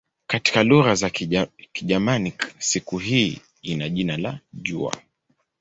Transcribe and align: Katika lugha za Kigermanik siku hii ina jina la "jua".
Katika 0.27 0.63
lugha 0.63 0.95
za 0.95 1.09
Kigermanik 1.71 2.55
siku 2.59 2.97
hii 2.97 3.41
ina 3.61 3.89
jina 3.89 4.17
la 4.17 4.39
"jua". 4.53 4.95